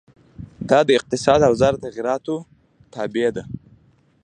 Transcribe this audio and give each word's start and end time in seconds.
دا 0.69 0.79
د 0.85 0.89
اقتصادي 0.99 1.43
اوضاع 1.47 1.71
د 1.73 1.77
تغیراتو 1.85 2.35
تابع 2.93 3.29
ده. 3.35 3.43